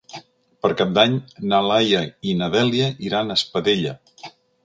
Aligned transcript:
Per 0.65 0.69
Cap 0.79 0.93
d'Any 0.95 1.17
na 1.51 1.59
Laia 1.67 2.01
i 2.31 2.35
na 2.41 2.49
Dèlia 2.55 2.87
iran 3.09 3.29
a 3.35 3.39
Espadella. 3.43 3.93